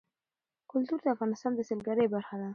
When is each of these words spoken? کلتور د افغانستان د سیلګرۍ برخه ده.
کلتور 0.71 0.99
د 1.01 1.07
افغانستان 1.15 1.51
د 1.55 1.59
سیلګرۍ 1.69 2.05
برخه 2.13 2.35
ده. 2.41 2.49